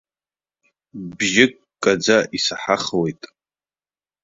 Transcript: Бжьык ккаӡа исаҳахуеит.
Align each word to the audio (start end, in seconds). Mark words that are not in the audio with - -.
Бжьык 1.17 1.53
ккаӡа 1.81 2.17
исаҳахуеит. 2.37 3.21